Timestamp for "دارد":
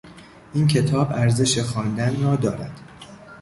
2.35-2.79